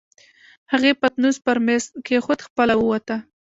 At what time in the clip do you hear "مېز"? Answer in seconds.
1.65-1.83